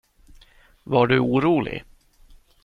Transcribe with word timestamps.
Var 0.83 1.07
du 1.07 1.19
orolig? 1.19 1.83